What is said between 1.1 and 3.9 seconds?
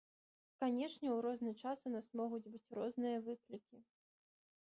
у розны час у нас могуць быць розныя выклікі.